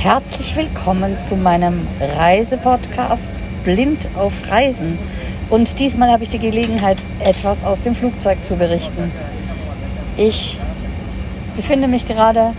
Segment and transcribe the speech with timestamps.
[0.00, 3.32] Herzlich willkommen zu meinem Reisepodcast
[3.64, 4.96] Blind auf Reisen.
[5.50, 9.10] Und diesmal habe ich die Gelegenheit, etwas aus dem Flugzeug zu berichten.
[10.16, 10.56] Ich
[11.56, 12.52] befinde mich gerade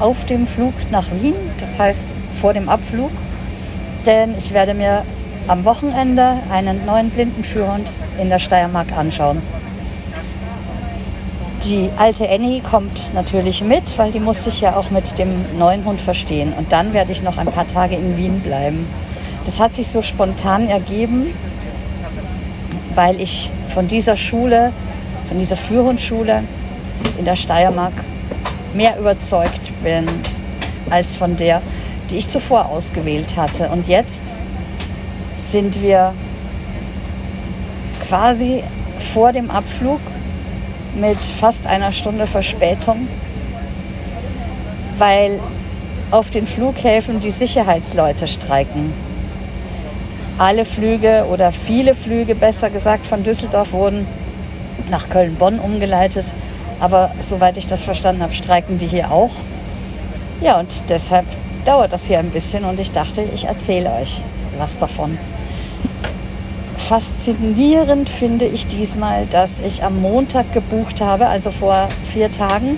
[0.00, 3.10] auf dem Flug nach Wien, das heißt vor dem Abflug,
[4.06, 5.02] denn ich werde mir
[5.46, 7.86] am Wochenende einen neuen Blindenführhund
[8.18, 9.42] in der Steiermark anschauen.
[11.64, 15.84] Die alte Annie kommt natürlich mit, weil die muss sich ja auch mit dem neuen
[15.84, 16.52] Hund verstehen.
[16.58, 18.84] Und dann werde ich noch ein paar Tage in Wien bleiben.
[19.44, 21.32] Das hat sich so spontan ergeben,
[22.96, 24.72] weil ich von dieser Schule,
[25.28, 26.42] von dieser Führhundschule
[27.16, 27.92] in der Steiermark
[28.74, 30.06] mehr überzeugt bin
[30.90, 31.62] als von der,
[32.10, 33.68] die ich zuvor ausgewählt hatte.
[33.68, 34.32] Und jetzt
[35.36, 36.12] sind wir
[38.08, 38.64] quasi
[39.12, 40.00] vor dem Abflug
[40.94, 43.08] mit fast einer Stunde Verspätung,
[44.98, 45.40] weil
[46.10, 48.92] auf den Flughäfen die Sicherheitsleute streiken.
[50.38, 54.06] Alle Flüge oder viele Flüge, besser gesagt, von Düsseldorf wurden
[54.90, 56.26] nach Köln-Bonn umgeleitet.
[56.80, 59.30] Aber soweit ich das verstanden habe, streiken die hier auch.
[60.40, 61.26] Ja, und deshalb
[61.64, 64.20] dauert das hier ein bisschen und ich dachte, ich erzähle euch
[64.58, 65.16] was davon
[66.92, 72.76] faszinierend finde ich diesmal, dass ich am Montag gebucht habe, also vor vier Tagen,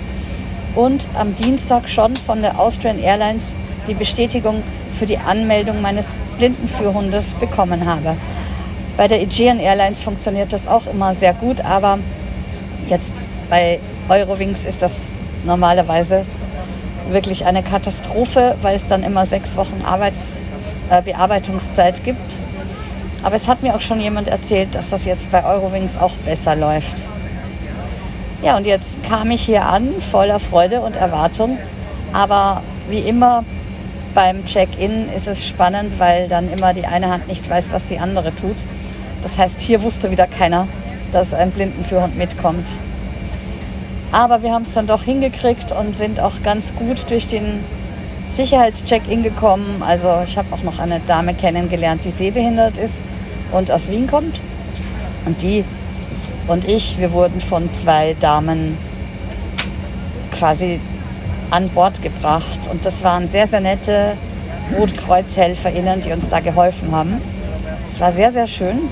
[0.73, 3.57] und am Dienstag schon von der Austrian Airlines
[3.89, 4.63] die Bestätigung
[4.97, 8.15] für die Anmeldung meines Blindenführhundes bekommen habe.
[8.95, 11.99] Bei der Aegean Airlines funktioniert das auch immer sehr gut, aber
[12.87, 13.11] jetzt
[13.49, 15.07] bei Eurowings ist das
[15.43, 16.23] normalerweise
[17.09, 20.37] wirklich eine Katastrophe, weil es dann immer sechs Wochen Arbeits,
[20.89, 22.39] äh, Bearbeitungszeit gibt
[23.25, 26.55] aber es hat mir auch schon jemand erzählt, dass das jetzt bei Eurowings auch besser
[26.55, 26.93] läuft.
[28.43, 31.57] Ja, und jetzt kam ich hier an, voller Freude und Erwartung.
[32.13, 33.43] Aber wie immer
[34.13, 37.97] beim Check-in ist es spannend, weil dann immer die eine Hand nicht weiß, was die
[37.97, 38.57] andere tut.
[39.23, 40.67] Das heißt, hier wusste wieder keiner,
[41.11, 42.67] dass ein Blindenführhund mitkommt.
[44.11, 47.63] Aber wir haben es dann doch hingekriegt und sind auch ganz gut durch den
[48.29, 49.81] Sicherheitscheck-in gekommen.
[49.83, 53.01] Also ich habe auch noch eine Dame kennengelernt, die sehbehindert ist
[53.55, 54.39] und aus Wien kommt.
[55.25, 55.63] Und die
[56.47, 58.77] und ich, wir wurden von zwei Damen
[60.37, 60.79] quasi
[61.49, 62.59] an Bord gebracht.
[62.71, 64.15] Und das waren sehr, sehr nette
[64.77, 67.19] RotkreuzhelferInnen, die uns da geholfen haben.
[67.91, 68.89] Es war sehr, sehr schön.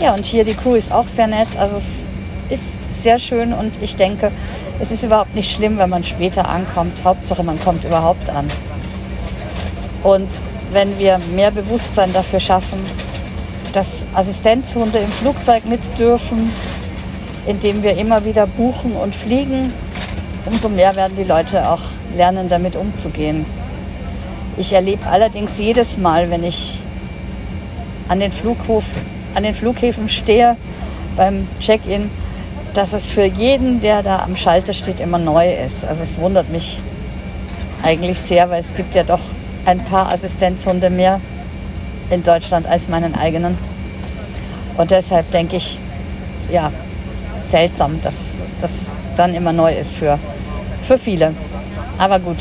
[0.00, 1.48] Ja, und hier die Crew ist auch sehr nett.
[1.58, 2.06] Also es
[2.50, 4.30] ist sehr schön und ich denke,
[4.78, 7.02] es ist überhaupt nicht schlimm, wenn man später ankommt.
[7.04, 8.46] Hauptsache, man kommt überhaupt an.
[10.02, 10.28] Und
[10.72, 12.84] wenn wir mehr Bewusstsein dafür schaffen,
[13.76, 16.50] dass Assistenzhunde im Flugzeug mit dürfen,
[17.46, 19.70] indem wir immer wieder buchen und fliegen,
[20.46, 21.82] umso mehr werden die Leute auch
[22.16, 23.44] lernen, damit umzugehen.
[24.56, 26.80] Ich erlebe allerdings jedes Mal, wenn ich
[28.08, 28.86] an den, Flughof,
[29.34, 30.56] an den Flughäfen stehe
[31.14, 32.10] beim Check-in,
[32.72, 35.84] dass es für jeden, der da am Schalter steht, immer neu ist.
[35.84, 36.80] Also es wundert mich
[37.82, 39.20] eigentlich sehr, weil es gibt ja doch
[39.66, 41.20] ein paar Assistenzhunde mehr
[42.10, 43.56] in Deutschland als meinen eigenen.
[44.76, 45.78] Und deshalb denke ich,
[46.50, 46.70] ja,
[47.42, 50.18] seltsam, dass das dann immer neu ist für,
[50.82, 51.34] für viele.
[51.98, 52.38] Aber gut.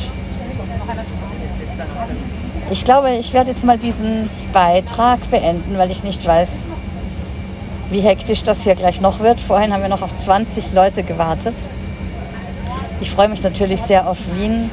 [2.72, 6.50] Ich glaube, ich werde jetzt mal diesen Beitrag beenden, weil ich nicht weiß,
[7.92, 9.40] wie hektisch das hier gleich noch wird.
[9.40, 11.54] Vorhin haben wir noch auf 20 Leute gewartet.
[13.02, 14.72] Ich freue mich natürlich sehr auf Wien,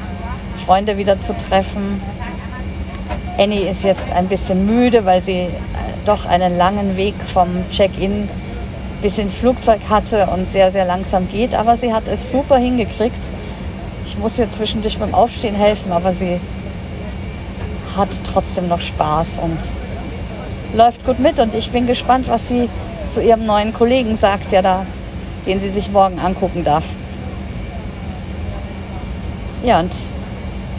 [0.65, 2.01] Freunde wieder zu treffen,
[3.37, 5.49] Annie ist jetzt ein bisschen müde, weil sie äh,
[6.05, 8.29] doch einen langen Weg vom Check-in
[9.01, 11.55] bis ins Flugzeug hatte und sehr, sehr langsam geht.
[11.55, 13.23] Aber sie hat es super hingekriegt.
[14.05, 16.39] Ich muss ihr zwischendurch beim Aufstehen helfen, aber sie
[17.97, 19.57] hat trotzdem noch Spaß und
[20.77, 21.39] läuft gut mit.
[21.39, 22.69] Und ich bin gespannt, was sie
[23.09, 24.85] zu ihrem neuen Kollegen sagt, der da,
[25.47, 26.85] den sie sich morgen angucken darf.
[29.63, 29.91] Ja, und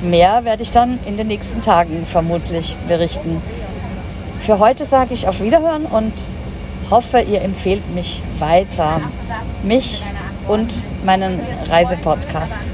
[0.05, 3.41] Mehr werde ich dann in den nächsten Tagen vermutlich berichten.
[4.41, 6.13] Für heute sage ich auf Wiederhören und
[6.91, 9.01] hoffe, ihr empfehlt mich weiter.
[9.63, 10.05] Mich
[10.47, 10.71] und
[11.07, 11.41] meinen
[11.71, 12.71] Reisepodcast.